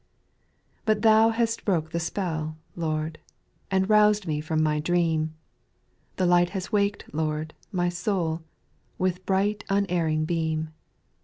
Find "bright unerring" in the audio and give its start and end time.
9.27-10.25